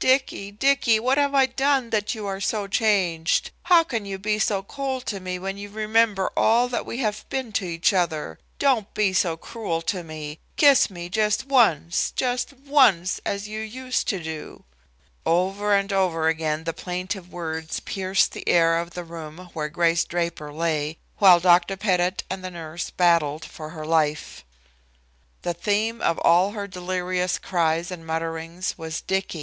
"Dicky! 0.00 0.50
Dicky! 0.50 0.98
what 0.98 1.18
have 1.18 1.36
I 1.36 1.46
done 1.46 1.90
that 1.90 2.12
you 2.12 2.26
are 2.26 2.40
so 2.40 2.66
changed? 2.66 3.52
How 3.62 3.84
can 3.84 4.04
you 4.04 4.18
be 4.18 4.40
so 4.40 4.60
cold 4.60 5.06
to 5.06 5.20
me 5.20 5.38
when 5.38 5.56
you 5.56 5.68
remember 5.70 6.32
all 6.36 6.66
that 6.68 6.84
we 6.84 6.96
have 6.98 7.24
been 7.30 7.52
to 7.52 7.64
each 7.64 7.92
other? 7.92 8.40
Don't 8.58 8.92
be 8.92 9.12
so 9.12 9.36
cruel 9.36 9.80
to 9.82 10.02
me. 10.02 10.40
Kiss 10.56 10.90
me 10.90 11.08
just 11.08 11.46
once, 11.46 12.10
just 12.16 12.52
once, 12.54 13.20
as 13.24 13.46
you 13.46 13.60
used 13.60 14.08
to 14.08 14.18
do." 14.20 14.64
Over 15.24 15.72
and 15.76 15.92
over 15.92 16.26
again 16.26 16.64
the 16.64 16.72
plaintive 16.72 17.30
words 17.32 17.78
pierced 17.78 18.32
the 18.32 18.48
air 18.48 18.78
of 18.78 18.94
the 18.94 19.04
room 19.04 19.48
where 19.52 19.68
Grace 19.68 20.02
Draper 20.04 20.52
lay, 20.52 20.98
while 21.18 21.38
Dr. 21.38 21.76
Pettit 21.76 22.24
and 22.28 22.42
the 22.42 22.50
nurse 22.50 22.90
battled 22.90 23.44
for 23.44 23.68
her 23.70 23.86
life. 23.86 24.44
The 25.42 25.54
theme 25.54 26.00
of 26.00 26.18
all 26.18 26.50
her 26.50 26.66
delirious 26.66 27.38
cries 27.38 27.92
and 27.92 28.04
mutterings 28.04 28.76
was 28.76 29.00
Dicky. 29.02 29.36